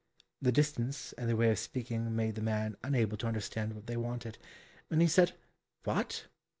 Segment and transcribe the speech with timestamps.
[0.41, 3.97] The distance and their way of speaking made the man unable to understand what they
[3.97, 4.39] wanted,
[4.89, 5.33] and he said
[5.83, 6.25] "What?